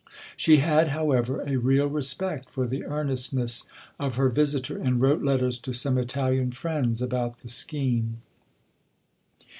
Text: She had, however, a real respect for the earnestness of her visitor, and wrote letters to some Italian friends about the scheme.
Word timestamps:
She 0.35 0.57
had, 0.57 0.87
however, 0.87 1.41
a 1.45 1.57
real 1.57 1.85
respect 1.85 2.49
for 2.49 2.65
the 2.65 2.85
earnestness 2.85 3.65
of 3.99 4.15
her 4.15 4.29
visitor, 4.29 4.75
and 4.79 4.99
wrote 4.99 5.21
letters 5.21 5.59
to 5.59 5.73
some 5.73 5.95
Italian 5.99 6.53
friends 6.53 7.03
about 7.03 7.37
the 7.41 7.47
scheme. 7.47 8.19